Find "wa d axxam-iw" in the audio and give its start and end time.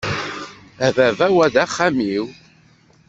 1.35-2.25